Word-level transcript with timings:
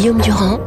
Guillaume 0.00 0.22
Durand 0.22 0.58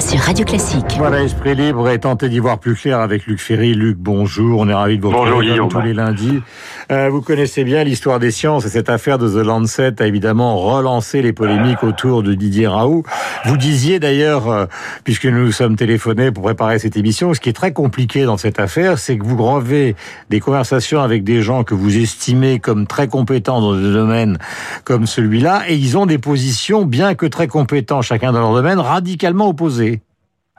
sur 0.00 0.18
Radio 0.18 0.44
Classique. 0.44 0.96
Voilà, 0.98 1.22
Esprit 1.22 1.54
Libre 1.54 1.88
et 1.90 2.00
tenter 2.00 2.28
d'y 2.28 2.40
voir 2.40 2.58
plus 2.58 2.74
clair 2.74 2.98
avec 2.98 3.24
Luc 3.26 3.38
Ferry. 3.38 3.72
Luc, 3.72 3.96
bonjour. 3.98 4.58
On 4.58 4.68
est 4.68 4.74
ravis 4.74 4.96
de 4.98 5.02
vous 5.02 5.10
retrouver 5.10 5.56
tous 5.68 5.80
les 5.80 5.94
lundis. 5.94 6.42
Euh, 6.90 7.08
vous 7.08 7.20
connaissez 7.22 7.62
bien 7.62 7.84
l'histoire 7.84 8.18
des 8.18 8.32
sciences 8.32 8.66
et 8.66 8.68
cette 8.68 8.88
affaire 8.88 9.16
de 9.16 9.28
The 9.28 9.46
Lancet 9.46 10.02
a 10.02 10.06
évidemment 10.06 10.56
relancé 10.56 11.22
les 11.22 11.32
polémiques 11.32 11.84
autour 11.84 12.24
de 12.24 12.34
Didier 12.34 12.66
Raoult. 12.66 13.04
Vous 13.44 13.56
disiez 13.56 14.00
d'ailleurs, 14.00 14.50
euh, 14.50 14.66
puisque 15.04 15.26
nous 15.26 15.44
nous 15.44 15.52
sommes 15.52 15.76
téléphonés 15.76 16.32
pour 16.32 16.42
préparer 16.42 16.80
cette 16.80 16.96
émission, 16.96 17.32
ce 17.32 17.38
qui 17.38 17.48
est 17.48 17.52
très 17.52 17.72
compliqué 17.72 18.24
dans 18.24 18.36
cette 18.36 18.58
affaire, 18.58 18.98
c'est 18.98 19.16
que 19.16 19.24
vous 19.24 19.36
gravez 19.36 19.94
des 20.30 20.40
conversations 20.40 21.00
avec 21.00 21.22
des 21.22 21.42
gens 21.42 21.62
que 21.62 21.74
vous 21.74 21.96
estimez 21.96 22.58
comme 22.58 22.88
très 22.88 23.06
compétents 23.06 23.60
dans 23.60 23.76
des 23.76 23.92
domaines 23.92 24.38
comme 24.82 25.06
celui-là 25.06 25.62
et 25.68 25.76
ils 25.76 25.96
ont 25.96 26.06
des 26.06 26.18
positions, 26.18 26.84
bien 26.84 27.14
que 27.14 27.26
très 27.26 27.46
compétents 27.46 28.02
chacun 28.02 28.32
dans 28.32 28.40
leur 28.40 28.54
domaine, 28.54 28.80
radicalement 28.80 29.48
opposées. 29.48 30.00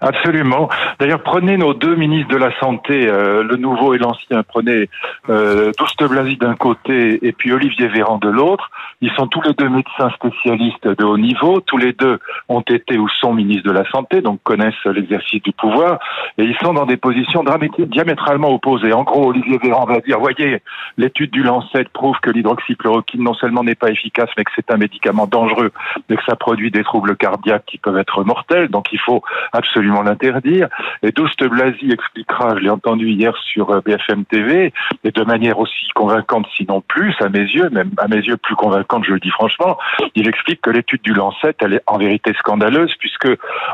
Absolument. 0.04 0.68
D'ailleurs, 1.00 1.22
prenez 1.22 1.58
nos 1.58 1.76
deux 1.76 1.96
ministres 1.96 2.32
de 2.32 2.38
la 2.38 2.52
Santé, 2.59 3.08
euh, 3.08 3.44
le 3.44 3.55
nouveau 3.55 3.94
et 3.94 4.00
l'ancien. 4.00 4.42
Prenez 4.42 4.90
euh, 5.30 5.72
Douste 5.78 6.04
Blasi 6.04 6.38
d'un 6.38 6.55
côté 6.55 7.20
et 7.22 7.32
puis 7.32 7.54
Olivier 7.54 7.88
Véran 7.88 8.18
de 8.18 8.28
l'autre. 8.28 8.72
Ils 9.02 9.12
sont 9.12 9.28
tous 9.28 9.42
les 9.44 9.54
deux 9.54 9.70
médecins 9.70 10.09
spécialistes 10.16 10.88
de 10.88 11.06
haut 11.06 11.20
niveau. 11.20 11.62
Tous 11.62 11.78
les 11.78 11.94
deux 11.94 12.18
ont 12.50 12.62
été 12.62 12.98
ou 12.98 13.08
sont 13.09 13.36
ministres 13.36 13.70
de 13.70 13.73
la 13.73 13.88
Santé, 13.92 14.22
donc 14.22 14.42
connaissent 14.42 14.73
l'exercice 14.86 15.44
du 15.44 15.52
pouvoir. 15.52 16.00
Et 16.40 16.45
ils 16.45 16.58
sont 16.64 16.73
dans 16.73 16.88
des 16.88 16.98
positions 16.98 17.44
diamétralement 17.78 18.50
opposées. 18.50 18.94
En 18.94 19.04
gros, 19.04 19.30
Olivier 19.30 19.59
Véran 19.59 19.86
va 19.86 20.00
dire, 20.00 20.20
voyez, 20.20 20.64
l'étude 20.98 21.30
du 21.30 21.44
Lancet 21.44 21.86
prouve 21.94 22.18
que 22.23 22.31
l'hydroxychloroquine 22.31 23.23
non 23.23 23.36
seulement 23.36 23.64
n'est 23.64 23.76
pas 23.76 23.92
efficace, 23.92 24.30
mais 24.36 24.45
que 24.45 24.52
c'est 24.56 24.72
un 24.72 24.78
médicament 24.78 25.28
dangereux, 25.28 25.72
mais 26.09 26.16
que 26.16 26.23
ça 26.28 26.36
produit 26.36 26.72
des 26.72 26.84
troubles 26.84 27.16
cardiaques 27.16 27.66
qui 27.68 27.78
peuvent 27.78 28.00
être 28.00 28.23
mortels. 28.23 28.70
Donc 28.70 28.88
il 28.92 29.00
faut 29.00 29.22
absolument 29.52 29.91
l'interdire. 30.02 30.70
Et 31.03 31.11
Douste 31.11 31.44
Blasi 31.44 31.92
expliquera, 31.92 32.56
je 32.56 32.61
l'ai 32.61 32.70
entendu 32.70 33.09
hier 33.09 33.36
sur 33.52 33.72
euh, 33.72 33.81
BFM 33.81 34.25
TV, 34.25 34.73
et 35.03 35.11
de 35.11 35.23
manière 35.23 35.59
aussi 35.59 35.88
convaincante, 35.94 36.47
sinon 36.56 36.81
plus, 36.81 37.14
à 37.20 37.30
mes 37.30 37.39
yeux, 37.39 37.70
même 37.70 37.92
à 37.97 38.08
mes 38.08 38.17
yeux 38.17 38.38
plus 38.38 38.56
convaincante, 38.56 39.03
je 39.06 39.14
le 39.14 39.19
dis 39.19 39.30
franchement, 39.31 39.78
il 40.16 40.28
explique 40.28 40.62
que 40.62 40.69
l'étude 40.69 41.02
du 41.02 41.14
Lancet, 41.14 41.56
elle 41.59 41.73
est 41.73 41.84
en 41.88 41.97
vérité 41.97 42.34
scandaleuse, 42.39 42.94
puisque 43.00 43.28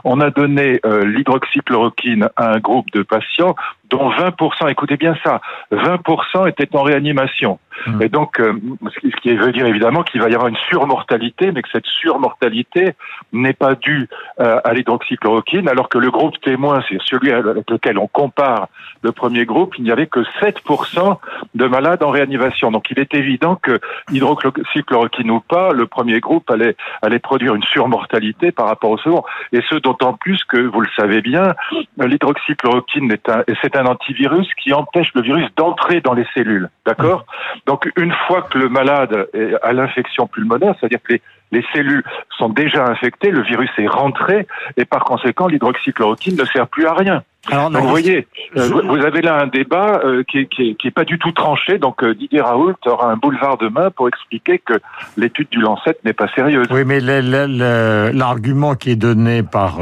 on 0.03 0.19
a 0.19 0.31
donné 0.31 0.79
euh, 0.85 1.05
l'hydroxychloroquine 1.05 2.29
à 2.35 2.53
un 2.53 2.59
groupe 2.59 2.89
de 2.91 3.03
patients 3.03 3.55
dont 3.89 4.09
20%, 4.09 4.69
écoutez 4.69 4.97
bien 4.97 5.15
ça, 5.23 5.41
20% 5.71 6.49
étaient 6.49 6.75
en 6.75 6.83
réanimation. 6.83 7.59
Mmh. 7.85 8.01
Et 8.01 8.09
donc, 8.09 8.39
euh, 8.39 8.53
ce 8.93 9.21
qui 9.21 9.33
veut 9.35 9.51
dire 9.51 9.65
évidemment 9.65 10.03
qu'il 10.03 10.21
va 10.21 10.29
y 10.29 10.33
avoir 10.33 10.47
une 10.47 10.57
surmortalité, 10.69 11.51
mais 11.51 11.61
que 11.61 11.69
cette 11.71 11.85
surmortalité 11.85 12.95
n'est 13.33 13.53
pas 13.53 13.75
due 13.75 14.09
euh, 14.39 14.59
à 14.63 14.73
l'hydroxychloroquine, 14.73 15.69
alors 15.69 15.89
que 15.89 15.97
le 15.97 16.09
groupe 16.09 16.39
témoin, 16.41 16.83
c'est 16.89 16.97
celui 17.05 17.31
avec 17.31 17.69
lequel 17.69 17.97
on 17.97 18.07
compare 18.07 18.67
le 19.03 19.11
premier 19.11 19.45
groupe, 19.45 19.75
il 19.77 19.83
n'y 19.83 19.91
avait 19.91 20.07
que 20.07 20.21
7% 20.41 21.17
de 21.53 21.65
malades 21.65 22.03
en 22.03 22.09
réanimation. 22.09 22.71
Donc, 22.71 22.89
il 22.89 22.99
est 22.99 23.13
évident 23.13 23.55
que 23.55 23.79
hydroxychloroquine 24.11 25.31
ou 25.31 25.39
pas, 25.39 25.71
le 25.71 25.85
premier 25.85 26.19
groupe 26.19 26.49
allait, 26.49 26.75
allait 27.01 27.19
produire 27.19 27.53
une 27.55 27.63
surmortalité 27.63 28.51
par 28.51 28.67
rapport 28.67 28.89
au 28.89 28.97
second. 28.97 29.23
Et 29.53 29.61
ce, 29.69 29.75
d'autant 29.75 30.13
plus 30.13 30.43
que, 30.45 30.57
vous 30.57 30.81
le 30.81 30.89
savez 30.95 31.21
bien, 31.21 31.53
l'hydroxychloroquine 31.97 33.11
est 33.11 33.29
un, 33.29 33.43
c'est 33.61 33.76
un 33.77 33.85
antivirus 33.85 34.47
qui 34.55 34.73
empêche 34.73 35.11
le 35.13 35.21
virus 35.21 35.45
d'entrer 35.55 36.01
dans 36.01 36.13
les 36.13 36.25
cellules. 36.33 36.69
D'accord? 36.85 37.25
Donc 37.65 37.91
une 37.97 38.13
fois 38.27 38.41
que 38.43 38.57
le 38.57 38.69
malade 38.69 39.27
a 39.61 39.73
l'infection 39.73 40.27
pulmonaire, 40.27 40.75
c'est-à-dire 40.79 41.01
que 41.03 41.13
les, 41.13 41.21
les 41.51 41.63
cellules 41.73 42.03
sont 42.37 42.49
déjà 42.49 42.85
infectées, 42.85 43.31
le 43.31 43.41
virus 43.43 43.69
est 43.77 43.87
rentré 43.87 44.47
et 44.75 44.85
par 44.85 45.03
conséquent 45.05 45.47
l'hydroxychloroquine 45.47 46.37
ne 46.37 46.45
sert 46.45 46.67
plus 46.67 46.85
à 46.85 46.93
rien. 46.93 47.23
Alors, 47.49 47.69
donc, 47.69 47.83
vous 47.83 47.89
voyez, 47.89 48.27
euh, 48.57 48.67
vous 48.67 49.05
avez 49.05 49.21
là 49.21 49.39
un 49.41 49.47
débat 49.47 50.01
euh, 50.03 50.23
qui, 50.29 50.39
est, 50.39 50.45
qui, 50.47 50.75
qui, 50.75 50.87
est, 50.87 50.91
pas 50.91 51.05
du 51.05 51.17
tout 51.17 51.31
tranché. 51.31 51.77
Donc 51.77 52.03
euh, 52.03 52.13
Didier 52.13 52.41
Raoult 52.41 52.75
aura 52.85 53.09
un 53.09 53.15
boulevard 53.15 53.57
demain 53.57 53.89
pour 53.89 54.09
expliquer 54.09 54.59
que 54.59 54.73
l'étude 55.15 55.47
du 55.49 55.59
Lancet 55.59 55.95
n'est 56.03 56.13
pas 56.13 56.27
sérieuse. 56.35 56.67
Oui, 56.71 56.83
mais 56.85 56.99
l'argument 56.99 58.75
qui 58.75 58.91
est 58.91 58.97
donné 58.97 59.43
par 59.43 59.79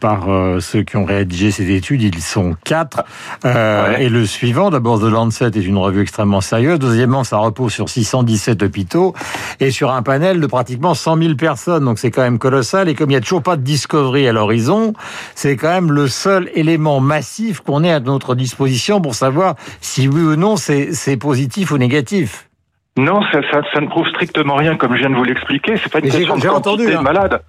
par 0.00 0.26
ceux 0.60 0.82
qui 0.82 0.96
ont 0.96 1.04
rédigé 1.04 1.50
cette 1.50 1.68
étude, 1.68 2.02
ils 2.02 2.20
sont 2.20 2.54
quatre. 2.64 3.04
Et 3.44 4.08
le 4.08 4.26
suivant, 4.26 4.70
d'abord, 4.70 5.00
The 5.00 5.10
Lancet 5.10 5.46
est 5.46 5.66
une 5.66 5.78
revue 5.78 6.02
extrêmement 6.02 6.40
sérieuse. 6.40 6.78
Deuxièmement, 6.78 7.24
ça 7.24 7.38
repose 7.38 7.72
sur 7.72 7.88
617 7.88 8.62
hôpitaux 8.62 9.14
et 9.60 9.70
sur 9.70 9.90
un 9.90 10.02
panel 10.02 10.40
de 10.40 10.46
pratiquement 10.46 10.94
100 11.06 11.22
000 11.22 11.34
personnes. 11.36 11.84
Donc 11.84 12.00
c'est 12.00 12.10
quand 12.10 12.22
même 12.22 12.40
colossal. 12.40 12.88
Et 12.88 12.94
comme 12.94 13.10
il 13.10 13.12
n'y 13.12 13.18
a 13.18 13.20
toujours 13.20 13.42
pas 13.42 13.56
de 13.56 13.62
discovery 13.62 14.26
à 14.26 14.32
l'horizon, 14.32 14.92
c'est 15.36 15.56
quand 15.56 15.68
même 15.68 15.92
le 15.92 16.08
seul 16.08 16.50
élément 16.54 16.98
massif 16.98 17.60
qu'on 17.60 17.84
ait 17.84 17.92
à 17.92 18.00
notre 18.00 18.34
disposition 18.34 19.00
pour 19.00 19.14
savoir 19.14 19.54
si 19.80 20.08
oui 20.08 20.20
ou 20.20 20.34
non 20.34 20.56
c'est 20.56 21.16
positif 21.16 21.70
ou 21.70 21.78
négatif. 21.78 22.48
Non, 22.98 23.20
ça, 23.30 23.40
ça, 23.52 23.80
ne 23.80 23.86
prouve 23.86 24.08
strictement 24.08 24.56
rien, 24.56 24.76
comme 24.76 24.94
je 24.94 25.00
viens 25.00 25.10
de 25.10 25.14
vous 25.14 25.24
l'expliquer. 25.24 25.76
C'est 25.76 25.92
pas 25.92 25.98
une 25.98 26.10
question 26.10 26.38
de 26.38 26.48
entendu, 26.48 26.92
hein. 26.92 27.02
malade 27.02 27.42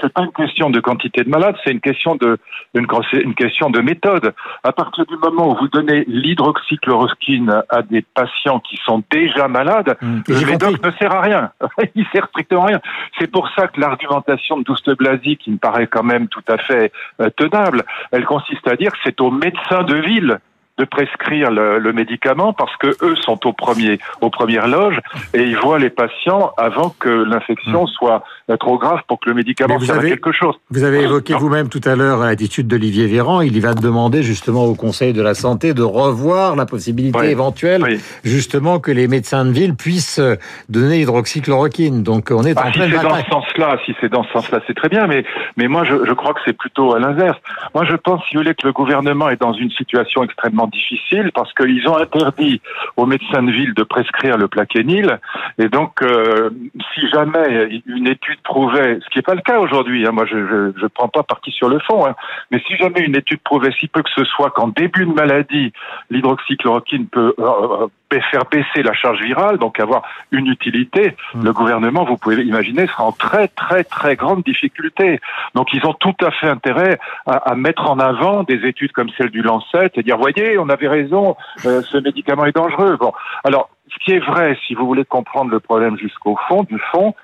c'est 0.00 0.12
pas 0.12 0.22
une 0.22 0.32
question 0.32 0.70
de 0.70 0.80
quantité 0.80 1.22
de 1.22 1.28
malades, 1.28 1.56
c'est 1.64 1.72
une 1.72 1.80
question 1.80 2.14
de 2.16 2.38
une, 2.74 2.86
une, 3.12 3.34
question 3.34 3.70
de 3.70 3.80
méthode. 3.80 4.32
À 4.62 4.72
partir 4.72 5.04
du 5.06 5.16
moment 5.16 5.52
où 5.52 5.56
vous 5.58 5.68
donnez 5.68 6.04
l'hydroxychloroquine 6.06 7.62
à 7.68 7.82
des 7.82 8.02
patients 8.02 8.60
qui 8.60 8.78
sont 8.84 9.02
déjà 9.10 9.48
malades, 9.48 9.96
mmh. 10.00 10.20
le 10.28 10.46
médoc 10.46 10.84
ne 10.84 10.90
sert 10.92 11.14
à 11.14 11.20
rien. 11.20 11.50
Il 11.94 12.06
sert 12.12 12.26
strictement 12.28 12.64
à 12.64 12.66
rien. 12.66 12.80
C'est 13.18 13.30
pour 13.30 13.48
ça 13.56 13.66
que 13.66 13.80
l'argumentation 13.80 14.58
de 14.58 14.64
Douste 14.64 14.96
Blasi, 14.96 15.36
qui 15.36 15.50
me 15.50 15.58
paraît 15.58 15.86
quand 15.86 16.04
même 16.04 16.28
tout 16.28 16.44
à 16.48 16.58
fait 16.58 16.92
euh, 17.20 17.30
tenable, 17.36 17.82
elle 18.12 18.24
consiste 18.24 18.66
à 18.68 18.76
dire 18.76 18.92
que 18.92 18.98
c'est 19.04 19.20
aux 19.20 19.30
médecins 19.30 19.82
de 19.82 19.96
ville 19.96 20.38
de 20.80 20.86
prescrire 20.86 21.50
le, 21.50 21.92
médicament 21.92 22.52
parce 22.52 22.74
que 22.78 22.88
eux 23.02 23.16
sont 23.16 23.46
au 23.46 23.52
premier, 23.52 23.98
aux 24.20 24.30
premières 24.30 24.66
loges 24.66 24.98
et 25.34 25.42
ils 25.42 25.56
voient 25.56 25.78
les 25.78 25.90
patients 25.90 26.52
avant 26.56 26.94
que 26.98 27.08
l'infection 27.08 27.84
hmm. 27.84 27.88
soit 27.88 28.24
trop 28.58 28.78
grave 28.78 29.00
pour 29.06 29.20
que 29.20 29.28
le 29.28 29.34
médicament 29.34 29.78
serve 29.80 29.98
à 29.98 30.08
quelque 30.08 30.32
chose. 30.32 30.54
Vous 30.70 30.84
avez 30.84 31.02
évoqué 31.02 31.34
vous-même 31.34 31.68
tout 31.68 31.80
à 31.84 31.96
l'heure 31.96 32.20
l'attitude 32.20 32.66
d'Olivier 32.66 33.06
Véran. 33.06 33.42
Il 33.42 33.60
va 33.60 33.74
demander 33.74 34.22
justement 34.22 34.64
au 34.64 34.74
Conseil 34.74 35.12
de 35.12 35.20
la 35.20 35.34
Santé 35.34 35.74
de 35.74 35.82
revoir 35.82 36.56
la 36.56 36.64
possibilité 36.64 37.30
éventuelle 37.30 37.98
justement 38.24 38.78
que 38.78 38.90
les 38.90 39.08
médecins 39.08 39.44
de 39.44 39.50
ville 39.50 39.74
puissent 39.74 40.20
donner 40.68 41.00
hydroxychloroquine. 41.00 42.02
Donc 42.02 42.30
on 42.30 42.44
est 42.44 42.56
ah, 42.56 42.68
en 42.68 42.72
si 42.72 42.80
c'est 42.80 43.02
dans 43.02 43.16
ce 43.16 43.30
sens-là, 43.30 43.78
si 43.84 43.94
c'est 44.00 44.08
dans 44.08 44.24
ce 44.24 44.32
sens-là, 44.32 44.60
c'est 44.66 44.76
très 44.76 44.88
bien. 44.88 45.06
Mais 45.06 45.24
mais 45.56 45.68
moi 45.68 45.84
je, 45.84 46.06
je 46.06 46.12
crois 46.12 46.32
que 46.32 46.40
c'est 46.44 46.56
plutôt 46.56 46.94
à 46.94 46.98
l'inverse. 46.98 47.38
Moi 47.74 47.84
je 47.84 47.96
pense, 47.96 48.22
si 48.28 48.36
vous 48.36 48.42
voulez, 48.42 48.54
que 48.54 48.66
le 48.66 48.72
gouvernement 48.72 49.28
est 49.28 49.40
dans 49.40 49.52
une 49.52 49.70
situation 49.70 50.22
extrêmement 50.22 50.69
difficile 50.70 51.30
parce 51.34 51.52
qu'ils 51.54 51.86
ont 51.88 51.96
interdit 51.96 52.60
aux 52.96 53.06
médecins 53.06 53.42
de 53.42 53.52
ville 53.52 53.74
de 53.74 53.82
prescrire 53.82 54.36
le 54.36 54.48
plaquenil. 54.48 55.18
Et 55.58 55.68
donc, 55.68 56.02
euh, 56.02 56.50
si 56.94 57.08
jamais 57.08 57.82
une 57.86 58.06
étude 58.06 58.40
prouvait, 58.42 58.98
ce 59.00 59.10
qui 59.10 59.18
n'est 59.18 59.22
pas 59.22 59.34
le 59.34 59.42
cas 59.42 59.58
aujourd'hui, 59.58 60.06
hein, 60.06 60.12
moi 60.12 60.24
je 60.26 60.36
ne 60.36 60.88
prends 60.88 61.08
pas 61.08 61.22
parti 61.22 61.50
sur 61.50 61.68
le 61.68 61.78
fond, 61.80 62.06
hein, 62.06 62.14
mais 62.50 62.60
si 62.66 62.76
jamais 62.76 63.00
une 63.00 63.16
étude 63.16 63.40
prouvait 63.40 63.72
si 63.78 63.88
peu 63.88 64.02
que 64.02 64.10
ce 64.14 64.24
soit 64.24 64.50
qu'en 64.50 64.68
début 64.68 65.06
de 65.06 65.12
maladie, 65.12 65.72
l'hydroxychloroquine 66.10 67.06
peut 67.06 67.34
euh, 67.38 67.44
euh, 67.44 67.86
faire 68.18 68.44
baisser 68.50 68.82
la 68.82 68.92
charge 68.92 69.20
virale, 69.22 69.58
donc 69.58 69.78
avoir 69.78 70.02
une 70.32 70.48
utilité, 70.48 71.16
hmm. 71.34 71.44
le 71.44 71.52
gouvernement, 71.52 72.04
vous 72.04 72.16
pouvez 72.16 72.42
imaginer, 72.42 72.86
sera 72.88 73.04
en 73.04 73.12
très 73.12 73.48
très 73.48 73.84
très 73.84 74.16
grande 74.16 74.42
difficulté. 74.42 75.20
Donc 75.54 75.68
ils 75.72 75.84
ont 75.86 75.94
tout 75.94 76.16
à 76.22 76.30
fait 76.32 76.48
intérêt 76.48 76.98
à, 77.26 77.50
à 77.50 77.54
mettre 77.54 77.88
en 77.88 77.98
avant 77.98 78.42
des 78.42 78.66
études 78.66 78.92
comme 78.92 79.10
celle 79.16 79.30
du 79.30 79.42
Lancet 79.42 79.90
et 79.94 80.02
dire, 80.02 80.18
voyez, 80.18 80.58
on 80.58 80.68
avait 80.68 80.88
raison, 80.88 81.36
euh, 81.66 81.82
ce 81.82 81.98
médicament 81.98 82.46
est 82.46 82.56
dangereux. 82.56 82.96
Bon, 82.98 83.12
alors 83.44 83.68
ce 83.92 84.04
qui 84.04 84.12
est 84.12 84.20
vrai, 84.20 84.56
si 84.66 84.74
vous 84.74 84.86
voulez 84.86 85.04
comprendre 85.04 85.50
le 85.50 85.60
problème 85.60 85.96
jusqu'au 85.98 86.36
fond, 86.48 86.62
du 86.64 86.78
fond, 86.92 87.14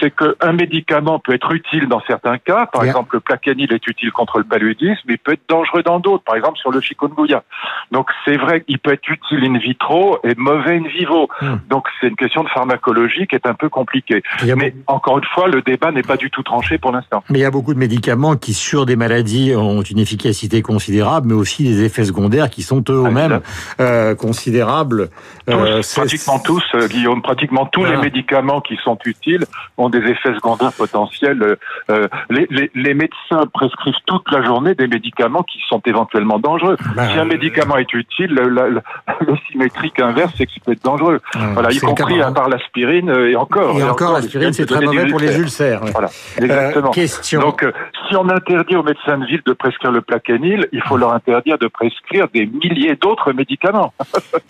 c'est 0.00 0.14
qu'un 0.14 0.52
médicament 0.52 1.18
peut 1.18 1.34
être 1.34 1.52
utile 1.52 1.88
dans 1.88 2.00
certains 2.06 2.38
cas. 2.38 2.66
Par 2.66 2.84
exemple, 2.84 3.16
le 3.16 3.20
plaquenil 3.20 3.72
est 3.72 3.86
utile 3.86 4.12
contre 4.12 4.38
le 4.38 4.44
paludisme, 4.44 5.00
mais 5.06 5.14
il 5.14 5.18
peut 5.18 5.32
être 5.32 5.48
dangereux 5.48 5.82
dans 5.82 6.00
d'autres. 6.00 6.24
Par 6.24 6.36
exemple, 6.36 6.58
sur 6.58 6.70
le 6.70 6.80
chikungunya. 6.80 7.42
Donc, 7.90 8.08
c'est 8.24 8.36
vrai 8.36 8.62
qu'il 8.62 8.78
peut 8.78 8.92
être 8.92 9.08
utile 9.08 9.44
in 9.44 9.58
vitro 9.58 10.18
et 10.24 10.34
mauvais 10.36 10.76
in 10.76 10.88
vivo. 10.88 11.28
Hmm. 11.40 11.56
Donc, 11.68 11.86
c'est 12.00 12.08
une 12.08 12.16
question 12.16 12.44
de 12.44 12.48
pharmacologie 12.48 13.26
qui 13.26 13.36
est 13.36 13.46
un 13.46 13.54
peu 13.54 13.68
compliquée. 13.68 14.22
Mais 14.56 14.74
encore 14.86 15.18
une 15.18 15.24
fois, 15.24 15.48
le 15.48 15.62
débat 15.62 15.90
n'est 15.90 16.02
pas 16.02 16.16
du 16.16 16.30
tout 16.30 16.42
tranché 16.42 16.78
pour 16.78 16.92
l'instant. 16.92 17.22
Mais 17.30 17.38
il 17.38 17.42
y 17.42 17.46
a 17.46 17.50
beaucoup 17.50 17.74
de 17.74 17.78
médicaments 17.78 18.36
qui, 18.36 18.54
sur 18.54 18.86
des 18.86 18.96
maladies, 18.96 19.54
ont 19.56 19.82
une 19.82 19.98
efficacité 19.98 20.62
considérable, 20.62 21.28
mais 21.28 21.34
aussi 21.34 21.64
des 21.64 21.84
effets 21.84 22.04
secondaires 22.04 22.50
qui 22.50 22.62
sont 22.62 22.82
eux-mêmes 22.88 23.40
euh, 23.80 24.14
considérables. 24.14 25.10
Euh, 25.48 25.82
Pratiquement 26.10 26.38
tous, 26.40 26.64
euh, 26.74 26.88
Guillaume, 26.88 27.22
pratiquement 27.22 27.66
tous 27.66 27.84
les 27.84 27.96
médicaments 27.96 28.60
qui 28.60 28.76
sont 28.82 28.98
utiles 29.04 29.44
ont 29.78 29.88
des 29.88 29.98
effets 29.98 30.34
secondaires 30.34 30.72
potentiels. 30.72 31.56
Euh, 31.88 32.08
les, 32.30 32.48
les, 32.50 32.70
les, 32.74 32.94
médecins 32.94 33.46
prescrivent 33.54 33.94
toute 34.06 34.28
la 34.32 34.42
journée 34.42 34.74
des 34.74 34.88
médicaments 34.88 35.44
qui 35.44 35.60
sont 35.68 35.80
éventuellement 35.86 36.40
dangereux. 36.40 36.76
Ben, 36.96 37.08
si 37.08 37.18
un 37.18 37.24
médicament 37.24 37.76
est 37.76 37.92
utile, 37.92 38.34
le, 38.34 38.48
le, 39.20 39.36
symétrique 39.50 40.00
inverse, 40.00 40.32
c'est 40.36 40.46
qu'il 40.46 40.62
peut 40.62 40.72
être 40.72 40.82
dangereux. 40.82 41.20
voilà, 41.52 41.70
y 41.70 41.78
compris 41.78 42.20
à 42.20 42.32
part 42.32 42.48
l'aspirine 42.48 43.10
et 43.10 43.36
encore. 43.36 43.78
Et, 43.78 43.84
encore, 43.84 44.12
l'aspirine, 44.12 44.52
c'est 44.52 44.66
très 44.66 44.84
mauvais 44.84 45.06
pour 45.06 45.20
les 45.20 45.38
ulcères. 45.38 45.82
Voilà, 45.92 46.08
exactement. 46.38 46.90
question. 46.90 47.40
Donc, 47.40 47.64
si 48.08 48.16
on 48.16 48.28
interdit 48.28 48.74
aux 48.74 48.82
médecins 48.82 49.18
de 49.18 49.26
ville 49.26 49.42
de 49.46 49.52
prescrire 49.52 49.92
le 49.92 50.00
plaquenil, 50.00 50.68
il 50.72 50.82
faut 50.82 50.96
leur 50.96 51.12
interdire 51.12 51.58
de 51.58 51.68
prescrire 51.68 52.26
des 52.34 52.46
milliers 52.46 52.96
d'autres 52.96 53.32
médicaments. 53.32 53.92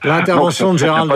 L'intervention 0.05 0.73
de 0.73 0.79
Gérald 0.79 1.11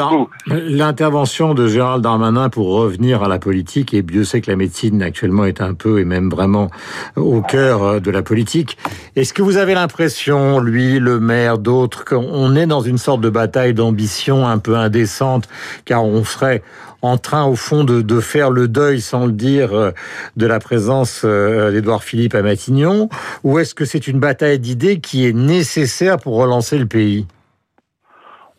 l'intervention 0.46 1.54
de 1.54 1.66
Gérald 1.68 2.02
Darmanin 2.02 2.48
pour 2.48 2.68
revenir 2.68 3.22
à 3.22 3.28
la 3.28 3.38
politique, 3.38 3.94
et 3.94 4.02
Dieu 4.02 4.24
sait 4.24 4.40
que 4.40 4.50
la 4.50 4.56
médecine 4.56 5.02
actuellement 5.02 5.44
est 5.44 5.60
un 5.60 5.74
peu 5.74 6.00
et 6.00 6.04
même 6.04 6.30
vraiment 6.30 6.70
au 7.16 7.40
cœur 7.40 7.82
euh, 7.82 8.00
de 8.00 8.10
la 8.10 8.22
politique. 8.22 8.76
Est-ce 9.16 9.32
que 9.32 9.42
vous 9.42 9.56
avez 9.56 9.74
l'impression, 9.74 10.60
lui, 10.60 10.98
le 10.98 11.20
maire, 11.20 11.58
d'autres, 11.58 12.04
qu'on 12.04 12.56
est 12.56 12.66
dans 12.66 12.80
une 12.80 12.98
sorte 12.98 13.20
de 13.20 13.30
bataille 13.30 13.74
d'ambition 13.74 14.46
un 14.46 14.58
peu 14.58 14.76
indécente, 14.76 15.48
car 15.84 16.04
on 16.04 16.24
serait 16.24 16.62
en 17.02 17.18
train, 17.18 17.44
au 17.44 17.54
fond, 17.54 17.84
de, 17.84 18.00
de, 18.00 18.20
faire 18.20 18.50
le 18.50 18.66
deuil, 18.66 19.00
sans 19.00 19.26
le 19.26 19.32
dire, 19.32 19.74
euh, 19.74 19.90
de 20.36 20.46
la 20.46 20.58
présence 20.58 21.22
euh, 21.24 21.70
d'Édouard 21.70 22.02
Philippe 22.02 22.34
à 22.34 22.42
Matignon? 22.42 23.10
Ou 23.42 23.58
est-ce 23.58 23.74
que 23.74 23.84
c'est 23.84 24.06
une 24.08 24.18
bataille 24.18 24.58
d'idées 24.58 25.00
qui 25.00 25.26
est 25.26 25.34
nécessaire 25.34 26.16
pour 26.16 26.36
relancer 26.36 26.78
le 26.78 26.86
pays? 26.86 27.26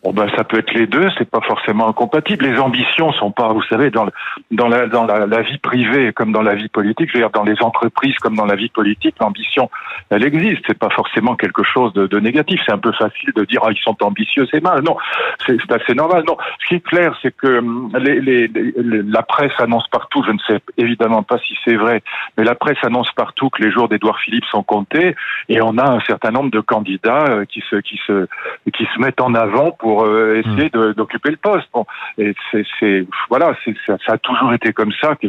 Bon 0.06 0.12
ben 0.12 0.30
ça 0.36 0.44
peut 0.44 0.60
être 0.60 0.72
les 0.72 0.86
deux, 0.86 1.08
c'est 1.18 1.28
pas 1.28 1.40
forcément 1.40 1.88
incompatible. 1.88 2.46
Les 2.46 2.60
ambitions 2.60 3.12
sont 3.14 3.32
pas, 3.32 3.52
vous 3.52 3.64
savez, 3.64 3.90
dans 3.90 4.06
la 4.06 5.42
vie 5.42 5.58
privée 5.58 6.12
comme 6.12 6.30
dans 6.30 6.42
la 6.42 6.54
vie 6.54 6.68
politique, 6.68 7.08
je 7.08 7.14
veux 7.14 7.24
dire 7.24 7.30
dans 7.30 7.42
les 7.42 7.60
entreprises 7.60 8.14
comme 8.18 8.36
dans 8.36 8.44
la 8.44 8.54
vie 8.54 8.68
politique, 8.68 9.16
l'ambition 9.20 9.68
elle 10.10 10.22
existe. 10.22 10.62
C'est 10.68 10.78
pas 10.78 10.90
forcément 10.90 11.34
quelque 11.34 11.64
chose 11.64 11.92
de, 11.94 12.20
négatif. 12.20 12.60
C'est 12.64 12.72
un 12.72 12.78
peu 12.78 12.92
facile 12.92 13.32
de 13.34 13.44
dire 13.46 13.62
ah 13.64 13.72
ils 13.72 13.82
sont 13.82 13.96
ambitieux, 14.00 14.46
c'est 14.48 14.62
mal. 14.62 14.80
Non, 14.84 14.96
c'est 15.44 15.72
assez 15.72 15.94
normal. 15.94 16.22
Non, 16.24 16.36
ce 16.60 16.68
qui 16.68 16.74
est 16.76 16.86
clair, 16.86 17.18
c'est 17.20 17.36
que 17.36 17.58
hum, 17.58 17.90
les, 17.98 18.20
les, 18.20 18.48
la 18.76 19.22
presse 19.22 19.58
annonce 19.58 19.88
partout. 19.88 20.22
Je 20.24 20.30
ne 20.30 20.38
sais 20.46 20.60
évidemment 20.76 21.24
pas 21.24 21.38
si 21.38 21.56
c'est 21.64 21.74
vrai, 21.74 22.04
mais 22.38 22.44
la 22.44 22.54
presse 22.54 22.78
annonce 22.84 23.10
partout 23.10 23.50
que 23.50 23.60
les 23.60 23.72
jours 23.72 23.88
d'Édouard 23.88 24.20
Philippe 24.20 24.44
sont 24.52 24.62
comptés 24.62 25.16
et 25.48 25.60
on 25.60 25.76
a 25.78 25.90
un 25.90 26.00
certain 26.06 26.30
nombre 26.30 26.52
de 26.52 26.60
candidats 26.60 27.24
euh, 27.28 27.44
qui 27.44 27.64
se 27.68 27.74
qui 27.74 27.98
se 28.06 28.28
qui 28.72 28.86
se 28.94 29.00
mettent 29.00 29.20
en 29.20 29.34
avant 29.34 29.72
pour 29.72 29.95
euh, 30.04 30.40
essayer 30.40 30.70
hmm. 30.74 30.92
d'occuper 30.94 31.30
le 31.30 31.36
poste. 31.36 31.68
Bon, 31.72 31.86
et 32.18 32.34
c'est 32.50 33.06
voilà, 33.28 33.54
ça, 33.86 33.96
ça, 34.04 34.12
a 34.14 34.18
toujours 34.18 34.52
été 34.52 34.72
comme 34.72 34.92
ça. 35.00 35.14
Que 35.16 35.28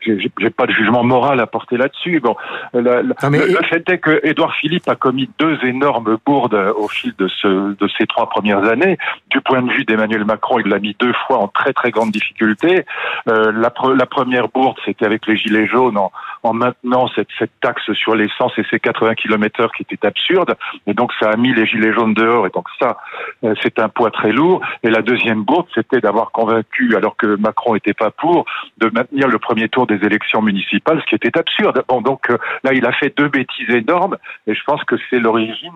j'ai 0.00 0.50
pas 0.50 0.66
de 0.66 0.72
jugement 0.72 1.04
moral 1.04 1.40
à 1.40 1.46
porter 1.46 1.76
là-dessus. 1.76 2.20
Bon, 2.20 2.36
le, 2.72 3.14
fait 3.68 3.88
est 3.88 3.98
que 3.98 4.20
Édouard 4.22 4.54
Philippe 4.54 4.88
a 4.88 4.96
commis 4.96 5.28
deux 5.38 5.58
énormes 5.64 6.18
bourdes 6.24 6.54
au 6.76 6.88
fil 6.88 7.14
de 7.18 7.28
ce 7.28 7.74
de 7.74 7.88
ces 7.98 8.06
trois 8.06 8.28
premières 8.28 8.64
années. 8.68 8.98
Du 9.30 9.40
point 9.40 9.62
de 9.62 9.70
vue 9.72 9.84
d'Emmanuel 9.84 10.24
Macron, 10.24 10.58
il 10.60 10.68
l'a 10.68 10.78
mis 10.78 10.96
deux 10.98 11.12
fois 11.26 11.38
en 11.38 11.48
très 11.48 11.72
très 11.72 11.90
grande 11.90 12.10
difficulté. 12.10 12.84
Euh, 13.28 13.52
la, 13.52 13.72
la 13.94 14.06
première 14.06 14.48
bourde, 14.48 14.76
c'était 14.84 15.06
avec 15.06 15.26
les 15.26 15.36
gilets 15.36 15.66
jaunes 15.66 15.98
en, 15.98 16.10
en 16.42 16.52
maintenant 16.52 17.08
cette, 17.14 17.28
cette 17.38 17.52
taxe 17.60 17.92
sur 17.92 18.14
l'essence 18.14 18.52
et 18.58 18.64
ces 18.70 18.78
80 18.78 19.14
km/h 19.14 19.68
qui 19.76 19.82
était 19.82 20.06
absurde. 20.06 20.54
Et 20.86 20.94
donc 20.94 21.12
ça 21.20 21.30
a 21.30 21.36
mis 21.36 21.52
les 21.54 21.66
gilets 21.66 21.92
jaunes 21.92 22.14
dehors. 22.14 22.46
Et 22.46 22.50
donc 22.50 22.66
ça, 22.78 22.98
euh, 23.44 23.54
c'est 23.62 23.78
un 23.78 23.88
poids 23.88 24.10
très 24.10 24.32
lourd. 24.32 24.60
Et 24.82 24.90
la 24.90 25.02
deuxième 25.02 25.42
bourde, 25.42 25.66
c'était 25.74 26.00
d'avoir 26.00 26.30
convaincu, 26.32 26.96
alors 26.96 27.16
que 27.16 27.36
Macron 27.36 27.74
n'était 27.74 27.94
pas 27.94 28.10
pour, 28.10 28.44
de 28.78 28.90
maintenir 28.90 29.28
le 29.28 29.38
premier 29.38 29.68
tour 29.68 29.86
des 29.86 30.04
élections 30.04 30.42
municipales, 30.42 31.00
ce 31.00 31.06
qui 31.06 31.14
était 31.14 31.38
absurde. 31.38 31.82
Bon, 31.88 32.00
donc 32.00 32.30
euh, 32.30 32.38
là, 32.64 32.72
il 32.72 32.84
a 32.86 32.92
fait 32.92 33.12
deux 33.16 33.28
bêtises 33.28 33.70
énormes. 33.70 34.16
Et 34.46 34.54
je 34.54 34.62
pense 34.64 34.82
que 34.84 34.96
c'est 35.10 35.18
l'origine 35.18 35.72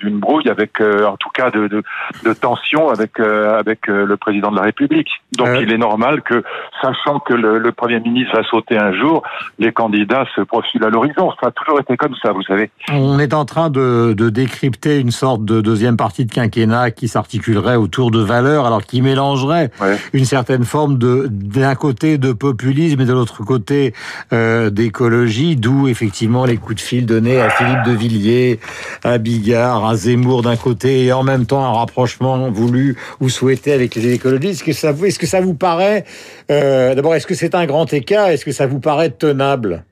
d'une 0.00 0.18
brouille 0.18 0.48
avec, 0.48 0.80
euh, 0.80 1.06
en 1.06 1.16
tout 1.16 1.30
cas, 1.30 1.50
de, 1.50 1.68
de, 1.68 1.82
de 2.24 2.32
tension 2.32 2.88
avec 2.88 3.18
avec 3.20 3.86
le 3.86 4.16
président 4.16 4.50
de 4.50 4.56
la 4.56 4.62
République. 4.62 5.10
Donc 5.36 5.48
il 5.60 5.72
est 5.72 5.78
normal 5.78 6.22
que, 6.22 6.42
sachant 6.80 7.20
que 7.20 7.34
le, 7.34 7.58
le 7.58 7.72
Premier 7.72 8.00
ministre 8.00 8.36
va 8.36 8.42
sauter 8.44 8.78
un 8.78 8.92
jour, 8.92 9.22
les 9.58 9.72
candidats 9.72 10.01
se 10.34 10.42
profile 10.42 10.84
à 10.84 10.90
l'horizon. 10.90 11.30
Ça 11.40 11.48
a 11.48 11.50
toujours 11.50 11.80
été 11.80 11.96
comme 11.96 12.14
ça, 12.22 12.32
vous 12.32 12.42
savez. 12.42 12.70
On 12.92 13.18
est 13.18 13.34
en 13.34 13.44
train 13.44 13.70
de, 13.70 14.14
de 14.16 14.30
décrypter 14.30 14.98
une 14.98 15.10
sorte 15.10 15.44
de 15.44 15.60
deuxième 15.60 15.96
partie 15.96 16.24
de 16.24 16.32
quinquennat 16.32 16.90
qui 16.90 17.08
s'articulerait 17.08 17.76
autour 17.76 18.10
de 18.10 18.20
valeurs, 18.20 18.66
alors 18.66 18.84
qui 18.84 19.02
mélangerait 19.02 19.70
une 20.12 20.24
certaine 20.24 20.64
forme 20.64 20.98
de 20.98 21.28
d'un 21.30 21.74
côté 21.74 22.18
de 22.18 22.32
populisme 22.32 23.00
et 23.00 23.04
de 23.04 23.12
l'autre 23.12 23.44
côté 23.44 23.94
euh, 24.32 24.70
d'écologie, 24.70 25.56
d'où 25.56 25.88
effectivement 25.88 26.44
les 26.44 26.56
coups 26.56 26.76
de 26.76 26.80
fil 26.80 27.06
donnés 27.06 27.40
à 27.40 27.50
Philippe 27.50 27.82
de 27.84 27.92
Villiers, 27.92 28.60
à 29.04 29.18
Bigard, 29.18 29.86
à 29.86 29.96
Zemmour 29.96 30.42
d'un 30.42 30.56
côté, 30.56 31.04
et 31.04 31.12
en 31.12 31.22
même 31.22 31.46
temps 31.46 31.64
un 31.64 31.72
rapprochement 31.72 32.50
voulu 32.50 32.96
ou 33.20 33.28
souhaité 33.28 33.72
avec 33.72 33.94
les 33.94 34.12
écologistes. 34.12 34.62
Est-ce 34.62 34.64
que 34.64 34.72
ça, 34.72 34.90
est-ce 34.90 35.18
que 35.18 35.26
ça 35.26 35.40
vous 35.40 35.54
paraît 35.54 36.04
euh, 36.50 36.94
D'abord, 36.94 37.14
est-ce 37.14 37.26
que 37.26 37.34
c'est 37.34 37.54
un 37.54 37.66
grand 37.66 37.92
écart? 37.92 38.28
Est-ce 38.28 38.44
que 38.44 38.52
ça 38.52 38.66
vous 38.66 38.80
paraît 38.80 39.10
tenable? 39.10 39.84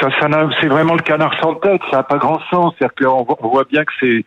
Ça, 0.00 0.08
ça 0.20 0.28
c'est 0.60 0.68
vraiment 0.68 0.94
le 0.94 1.02
canard 1.02 1.34
sans 1.40 1.54
tête. 1.54 1.80
Ça 1.90 1.98
n'a 1.98 2.02
pas 2.02 2.18
grand 2.18 2.40
sens. 2.50 2.74
C'est-à-dire 2.78 3.08
qu'on 3.08 3.48
voit 3.48 3.64
bien 3.64 3.84
que 3.84 3.92
c'est 4.00 4.24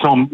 sans 0.00 0.26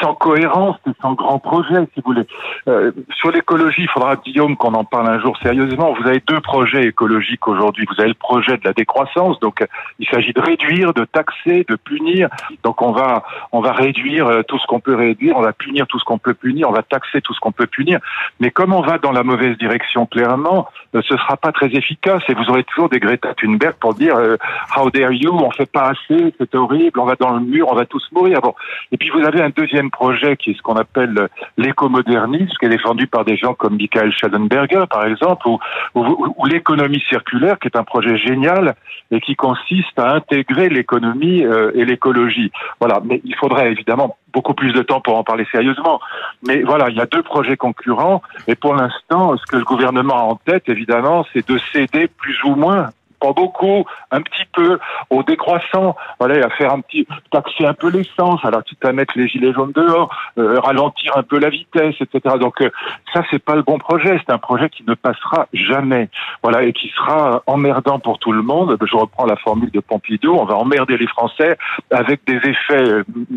sans 0.00 0.14
cohérence, 0.14 0.76
c'est 0.84 0.96
sans 1.00 1.14
grand 1.14 1.38
projet, 1.38 1.86
si 1.94 2.00
vous 2.00 2.12
voulez. 2.12 2.26
Euh, 2.68 2.92
sur 3.16 3.30
l'écologie, 3.30 3.82
il 3.82 3.88
faudra 3.88 4.16
Guillaume 4.16 4.56
qu'on 4.56 4.74
en 4.74 4.84
parle 4.84 5.08
un 5.08 5.20
jour 5.20 5.36
sérieusement. 5.42 5.94
Vous 6.00 6.06
avez 6.06 6.22
deux 6.26 6.40
projets 6.40 6.84
écologiques 6.84 7.46
aujourd'hui. 7.46 7.86
Vous 7.88 8.00
avez 8.00 8.08
le 8.08 8.14
projet 8.14 8.56
de 8.56 8.62
la 8.64 8.72
décroissance, 8.72 9.38
donc 9.40 9.64
il 9.98 10.08
s'agit 10.08 10.32
de 10.32 10.40
réduire, 10.40 10.92
de 10.92 11.04
taxer, 11.04 11.64
de 11.68 11.76
punir. 11.76 12.28
Donc 12.62 12.82
on 12.82 12.92
va 12.92 13.24
on 13.52 13.60
va 13.60 13.72
réduire 13.72 14.26
euh, 14.26 14.42
tout 14.42 14.58
ce 14.58 14.66
qu'on 14.66 14.80
peut 14.80 14.94
réduire, 14.94 15.36
on 15.36 15.42
va 15.42 15.52
punir 15.52 15.86
tout 15.86 15.98
ce 15.98 16.04
qu'on 16.04 16.18
peut 16.18 16.34
punir, 16.34 16.68
on 16.68 16.72
va 16.72 16.82
taxer 16.82 17.20
tout 17.20 17.34
ce 17.34 17.40
qu'on 17.40 17.52
peut 17.52 17.66
punir. 17.66 18.00
Mais 18.40 18.50
comme 18.50 18.72
on 18.72 18.82
va 18.82 18.98
dans 18.98 19.12
la 19.12 19.22
mauvaise 19.22 19.56
direction 19.58 20.06
clairement, 20.06 20.68
euh, 20.94 21.02
ce 21.02 21.16
sera 21.16 21.36
pas 21.36 21.52
très 21.52 21.68
efficace 21.74 22.22
et 22.28 22.34
vous 22.34 22.48
aurez 22.50 22.64
toujours 22.64 22.88
des 22.88 23.00
Greta 23.00 23.34
Thunberg 23.34 23.74
pour 23.74 23.93
dire 23.94 24.16
euh, 24.16 24.36
how 24.76 24.90
dare 24.90 25.12
you, 25.12 25.32
on 25.32 25.50
fait 25.50 25.70
pas 25.70 25.92
assez, 25.92 26.34
c'est 26.38 26.54
horrible, 26.54 27.00
on 27.00 27.04
va 27.04 27.14
dans 27.16 27.34
le 27.34 27.40
mur, 27.40 27.68
on 27.70 27.74
va 27.74 27.86
tous 27.86 28.06
mourir. 28.12 28.40
Bon. 28.40 28.54
Et 28.92 28.96
puis 28.96 29.10
vous 29.10 29.24
avez 29.24 29.40
un 29.42 29.50
deuxième 29.50 29.90
projet 29.90 30.36
qui 30.36 30.50
est 30.50 30.54
ce 30.54 30.62
qu'on 30.62 30.76
appelle 30.76 31.28
l'écomodernisme, 31.56 32.52
qui 32.58 32.66
est 32.66 32.70
défendu 32.70 33.06
par 33.06 33.24
des 33.24 33.36
gens 33.36 33.54
comme 33.54 33.76
Michael 33.76 34.12
Schellenberger, 34.12 34.84
par 34.90 35.06
exemple, 35.06 35.46
ou, 35.94 36.46
l'économie 36.46 37.02
circulaire, 37.08 37.58
qui 37.58 37.68
est 37.68 37.76
un 37.76 37.84
projet 37.84 38.16
génial 38.16 38.74
et 39.10 39.20
qui 39.20 39.36
consiste 39.36 39.98
à 39.98 40.14
intégrer 40.14 40.68
l'économie 40.68 41.44
euh, 41.44 41.70
et 41.74 41.84
l'écologie. 41.84 42.50
Voilà. 42.80 43.00
Mais 43.04 43.20
il 43.24 43.34
faudrait 43.36 43.70
évidemment 43.70 44.16
beaucoup 44.32 44.54
plus 44.54 44.72
de 44.72 44.82
temps 44.82 45.00
pour 45.00 45.16
en 45.16 45.24
parler 45.24 45.46
sérieusement. 45.50 46.00
Mais 46.46 46.62
voilà, 46.62 46.90
il 46.90 46.96
y 46.96 47.00
a 47.00 47.06
deux 47.06 47.22
projets 47.22 47.56
concurrents 47.56 48.22
et 48.48 48.54
pour 48.54 48.74
l'instant, 48.74 49.36
ce 49.36 49.46
que 49.46 49.56
le 49.56 49.64
gouvernement 49.64 50.16
a 50.16 50.22
en 50.22 50.36
tête, 50.36 50.68
évidemment, 50.68 51.24
c'est 51.32 51.48
de 51.48 51.58
céder 51.72 52.08
plus 52.08 52.42
ou 52.44 52.54
moins 52.54 52.90
pas 53.20 53.32
beaucoup, 53.32 53.84
un 54.10 54.20
petit 54.22 54.44
peu, 54.52 54.78
au 55.10 55.22
décroissant, 55.22 55.96
voilà, 56.18 56.46
à 56.46 56.50
faire 56.50 56.72
un 56.72 56.80
petit, 56.80 57.06
taxer 57.30 57.66
un 57.66 57.74
peu 57.74 57.88
l'essence, 57.88 58.44
alors 58.44 58.62
quitte 58.64 58.84
à 58.84 58.92
mettre 58.92 59.14
les 59.16 59.28
gilets 59.28 59.52
jaunes 59.52 59.72
dehors, 59.72 60.14
euh, 60.38 60.60
ralentir 60.60 61.16
un 61.16 61.22
peu 61.22 61.38
la 61.38 61.50
vitesse, 61.50 61.94
etc. 62.00 62.36
Donc 62.38 62.60
euh, 62.60 62.70
ça, 63.12 63.22
c'est 63.30 63.42
pas 63.42 63.54
le 63.54 63.62
bon 63.62 63.78
projet, 63.78 64.20
c'est 64.24 64.32
un 64.32 64.38
projet 64.38 64.68
qui 64.68 64.84
ne 64.86 64.94
passera 64.94 65.46
jamais, 65.52 66.08
voilà, 66.42 66.62
et 66.62 66.72
qui 66.72 66.88
sera 66.88 67.42
emmerdant 67.46 67.98
pour 67.98 68.18
tout 68.18 68.32
le 68.32 68.42
monde. 68.42 68.76
Je 68.80 68.96
reprends 68.96 69.26
la 69.26 69.36
formule 69.36 69.70
de 69.70 69.80
Pompidou, 69.80 70.34
on 70.34 70.44
va 70.44 70.56
emmerder 70.56 70.96
les 70.96 71.06
Français 71.06 71.56
avec 71.90 72.24
des 72.26 72.36
effets 72.36 72.84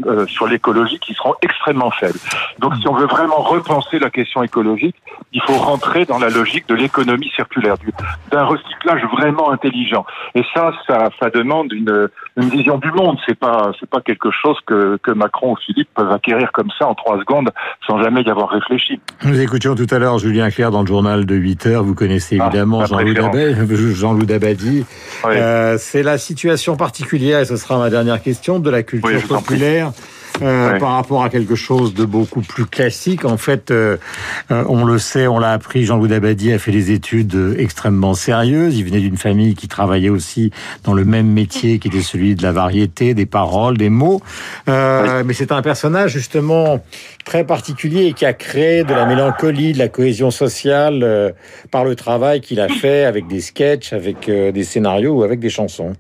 euh, 0.06 0.28
sur 0.28 0.48
l'écologie 0.48 1.00
qui 1.00 1.14
seront 1.14 1.36
extrêmement 1.42 1.92
faibles. 1.92 2.20
Donc 2.60 2.76
si 2.76 2.88
on 2.88 2.94
veut 2.94 3.08
vraiment 3.08 3.38
repenser 3.38 4.00
la 4.00 4.10
question 4.10 4.44
écologique, 4.44 4.96
il 5.34 5.42
faut 5.42 5.54
rentrer 5.54 6.06
dans 6.06 6.20
la 6.20 6.30
logique 6.30 6.68
de 6.68 6.76
l'économie 6.76 7.30
circulaire, 7.36 7.76
d'un 8.32 8.46
recyclage 8.46 9.04
vraiment 9.06 9.52
intelligent 9.68 10.06
et 10.36 10.44
ça, 10.54 10.72
ça, 10.88 11.10
ça 11.20 11.30
demande 11.30 11.72
une, 11.74 12.10
une 12.38 12.50
vision 12.50 12.78
du 12.78 12.92
monde. 12.92 13.18
C'est 13.28 13.38
pas, 13.38 13.72
c'est 13.80 13.90
pas 13.90 14.02
quelque 14.02 14.30
chose 14.32 14.58
que, 14.66 14.98
que 15.02 15.12
Macron 15.12 15.54
ou 15.54 15.56
Philippe 15.66 15.90
peuvent 15.96 16.12
acquérir 16.12 16.52
comme 16.52 16.70
ça 16.78 16.88
en 16.88 16.96
trois 16.96 17.18
secondes 17.20 17.50
sans 17.86 18.02
jamais 18.02 18.22
y 18.22 18.30
avoir 18.30 18.50
réfléchi. 18.50 19.00
Nous 19.26 19.40
écoutions 19.40 19.76
tout 19.76 19.88
à 19.92 20.00
l'heure 20.00 20.18
Julien 20.20 20.50
Clerc 20.50 20.72
dans 20.72 20.82
le 20.82 20.88
journal 20.88 21.26
de 21.26 21.36
8 21.36 21.66
heures. 21.68 21.84
Vous 21.84 21.96
connaissez 21.96 22.38
ah, 22.40 22.46
évidemment 22.46 22.86
Jean-Loup 22.86 24.26
Dabadi. 24.26 24.86
Euh, 25.26 25.76
c'est 25.78 26.04
la 26.04 26.18
situation 26.18 26.76
particulière, 26.78 27.40
et 27.40 27.46
ce 27.46 27.58
sera 27.58 27.78
ma 27.78 27.90
dernière 27.90 28.22
question, 28.22 28.60
de 28.60 28.70
la 28.70 28.84
culture 28.84 29.28
populaire. 29.28 29.92
Euh, 30.42 30.80
par 30.80 30.94
rapport 30.94 31.24
à 31.24 31.30
quelque 31.30 31.56
chose 31.56 31.94
de 31.94 32.06
beaucoup 32.06 32.42
plus 32.42 32.66
classique. 32.66 33.26
En 33.26 33.38
fait, 33.38 33.72
euh, 33.72 33.98
euh, 34.52 34.64
on 34.68 34.86
le 34.86 35.00
sait, 35.00 35.28
on 35.28 35.40
l'a 35.40 35.52
appris, 35.52 35.86
Jean-Louis 35.86 36.10
Dabadi 36.10 36.52
a 36.54 36.60
fait 36.60 36.72
des 36.72 36.92
études 36.92 37.56
extrêmement 37.58 38.14
sérieuses. 38.14 38.78
Il 38.78 38.86
venait 38.86 39.00
d'une 39.00 39.18
famille 39.18 39.56
qui 39.56 39.68
travaillait 39.68 40.10
aussi 40.10 40.52
dans 40.84 40.94
le 40.94 41.06
même 41.06 41.28
métier 41.28 41.80
qui 41.80 41.88
était 41.88 42.02
celui 42.02 42.36
de 42.36 42.44
la 42.44 42.52
variété, 42.52 43.14
des 43.14 43.26
paroles, 43.26 43.78
des 43.78 43.90
mots. 43.90 44.22
Mais 44.68 45.34
c'est 45.34 45.52
un 45.52 45.62
personnage 45.62 46.12
justement 46.12 46.84
très 47.26 47.44
particulier 47.44 48.06
et 48.06 48.14
qui 48.14 48.26
a 48.26 48.34
créé 48.34 48.84
de 48.84 48.94
la 48.94 49.06
mélancolie, 49.06 49.74
de 49.74 49.80
la 49.80 49.90
cohésion 49.90 50.32
sociale 50.32 51.34
par 51.72 51.84
le 51.84 51.96
travail 51.96 52.42
qu'il 52.42 52.60
a 52.60 52.70
fait 52.70 53.06
avec 53.06 53.28
des 53.28 53.42
sketchs, 53.42 53.94
avec 53.94 54.30
des 54.30 54.64
scénarios 54.64 55.20
ou 55.20 55.24
avec 55.24 55.40
des 55.40 55.50
chansons 55.50 55.94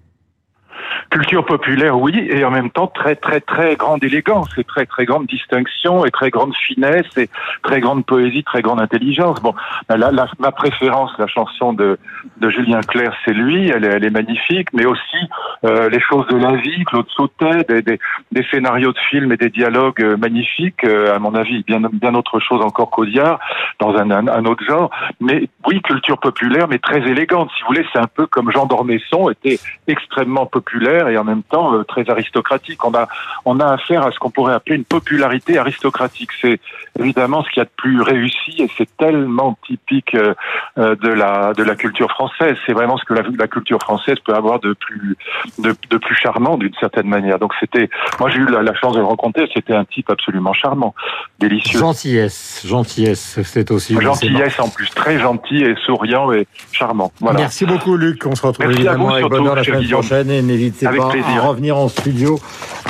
culture 1.09 1.45
populaire, 1.45 1.99
oui, 1.99 2.27
et 2.29 2.43
en 2.43 2.51
même 2.51 2.69
temps 2.69 2.87
très 2.87 3.15
très 3.15 3.39
très 3.41 3.75
grande 3.75 4.03
élégance, 4.03 4.49
et 4.57 4.63
très 4.63 4.85
très 4.85 5.05
grande 5.05 5.27
distinction, 5.27 6.05
et 6.05 6.11
très 6.11 6.29
grande 6.29 6.55
finesse, 6.55 7.05
et 7.17 7.29
très 7.63 7.79
grande 7.79 8.05
poésie, 8.05 8.43
très 8.43 8.61
grande 8.61 8.81
intelligence. 8.81 9.41
Bon, 9.41 9.53
là, 9.89 10.11
ma 10.39 10.51
préférence, 10.51 11.11
la 11.17 11.27
chanson 11.27 11.73
de, 11.73 11.97
de 12.37 12.49
Julien 12.49 12.81
Clerc, 12.81 13.13
c'est 13.25 13.33
lui, 13.33 13.69
elle 13.69 13.85
est, 13.85 13.89
elle 13.95 14.05
est 14.05 14.09
magnifique, 14.09 14.69
mais 14.73 14.85
aussi 14.85 15.17
euh, 15.65 15.89
les 15.89 15.99
choses 15.99 16.27
de 16.27 16.37
la 16.37 16.55
vie, 16.55 16.83
Claude 16.85 17.07
Sautet, 17.09 17.63
des, 17.69 17.81
des, 17.81 17.99
des, 18.31 18.43
scénarios 18.51 18.91
de 18.91 18.99
films 19.09 19.31
et 19.31 19.37
des 19.37 19.49
dialogues 19.49 20.01
euh, 20.01 20.17
magnifiques, 20.17 20.83
euh, 20.83 21.15
à 21.15 21.19
mon 21.19 21.35
avis, 21.35 21.63
bien 21.63 21.81
bien 21.91 22.15
autre 22.15 22.39
chose 22.39 22.61
encore 22.63 22.89
qu'Audiard, 22.89 23.39
dans 23.79 23.95
un, 23.95 24.11
un, 24.11 24.27
un, 24.27 24.45
autre 24.45 24.63
genre. 24.65 24.89
Mais 25.19 25.49
oui, 25.65 25.81
culture 25.81 26.19
populaire, 26.19 26.67
mais 26.67 26.79
très 26.79 26.99
élégante. 26.99 27.49
Si 27.55 27.61
vous 27.63 27.67
voulez, 27.67 27.85
c'est 27.93 27.99
un 27.99 28.07
peu 28.13 28.27
comme 28.27 28.51
Jean 28.51 28.65
d'Ormesson 28.65 29.29
était 29.29 29.59
extrêmement 29.87 30.45
populaire 30.45 30.96
et 31.05 31.17
en 31.17 31.23
même 31.23 31.43
temps 31.43 31.73
euh, 31.73 31.83
très 31.83 32.09
aristocratique. 32.09 32.83
On 32.85 32.93
a, 32.93 33.07
on 33.45 33.59
a 33.59 33.73
affaire 33.73 34.05
à 34.05 34.11
ce 34.11 34.19
qu'on 34.19 34.31
pourrait 34.31 34.53
appeler 34.53 34.75
une 34.77 34.85
popularité 34.85 35.57
aristocratique. 35.57 36.31
C'est 36.41 36.59
évidemment 36.99 37.43
ce 37.43 37.49
qu'il 37.49 37.61
y 37.61 37.61
a 37.61 37.65
de 37.65 37.71
plus 37.75 38.01
réussi 38.01 38.55
et 38.59 38.69
c'est 38.77 38.89
tellement 38.97 39.57
typique 39.65 40.15
euh, 40.15 40.33
euh, 40.77 40.95
de 40.95 41.09
la, 41.09 41.53
de 41.53 41.63
la 41.63 41.75
culture 41.75 42.09
française. 42.09 42.57
C'est 42.65 42.73
vraiment 42.73 42.97
ce 42.97 43.05
que 43.05 43.13
la, 43.13 43.23
la, 43.37 43.47
culture 43.47 43.79
française 43.79 44.17
peut 44.25 44.33
avoir 44.33 44.59
de 44.59 44.73
plus, 44.73 45.15
de, 45.59 45.75
de 45.89 45.97
plus 45.97 46.15
charmant 46.15 46.57
d'une 46.57 46.73
certaine 46.79 47.07
manière. 47.07 47.39
Donc 47.39 47.53
c'était, 47.59 47.89
moi 48.19 48.29
j'ai 48.29 48.39
eu 48.39 48.47
la, 48.47 48.73
chance 48.75 48.93
de 48.93 48.99
le 48.99 49.05
rencontrer, 49.05 49.49
c'était 49.53 49.73
un 49.73 49.85
type 49.85 50.09
absolument 50.09 50.53
charmant, 50.53 50.93
délicieux. 51.39 51.79
Gentillesse, 51.79 52.63
gentillesse, 52.65 53.39
c'est 53.43 53.71
aussi. 53.71 53.99
Gentillesse 53.99 54.59
en 54.59 54.69
plus, 54.69 54.89
très 54.89 55.19
gentil 55.19 55.63
et 55.63 55.75
souriant 55.85 56.31
et 56.31 56.47
charmant. 56.71 57.11
Voilà. 57.19 57.39
Merci 57.39 57.65
beaucoup 57.65 57.95
Luc, 57.97 58.25
on 58.25 58.35
se 58.35 58.45
retrouve 58.45 58.71
évidemment 58.71 59.13
avec 59.13 59.27
bonheur 59.27 59.55
la 59.55 59.63
semaine 59.63 59.87
prochaine 59.87 60.31
et 60.31 60.41
n'hésitez 60.41 60.86
avec 60.87 61.01
pas 61.01 61.09
plaisir. 61.09 61.43
à 61.43 61.47
revenir 61.47 61.77
en 61.77 61.87
studio. 61.89 62.39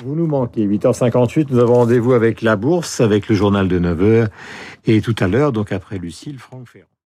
Vous 0.03 0.15
nous 0.15 0.27
manquez. 0.27 0.65
8h58, 0.65 1.47
nous 1.49 1.59
avons 1.59 1.75
rendez-vous 1.75 2.13
avec 2.13 2.41
la 2.41 2.55
bourse, 2.55 3.01
avec 3.01 3.27
le 3.29 3.35
journal 3.35 3.67
de 3.67 3.79
9h. 3.79 4.27
Et 4.85 5.01
tout 5.01 5.15
à 5.19 5.27
l'heure, 5.27 5.51
donc 5.51 5.71
après 5.71 5.97
Lucille, 5.97 6.39
Franck 6.39 6.67
Ferrand. 6.67 6.87